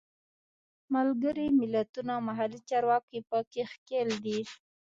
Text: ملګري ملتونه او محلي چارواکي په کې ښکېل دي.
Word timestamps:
ملګري 0.93 1.47
ملتونه 1.59 2.11
او 2.15 2.21
محلي 2.29 2.59
چارواکي 2.69 3.19
په 3.29 3.37
کې 3.51 3.61
ښکېل 3.71 4.09
دي. 4.25 4.39